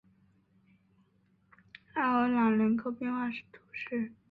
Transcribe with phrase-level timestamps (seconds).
[1.93, 4.11] 阿尔朗人口变化图示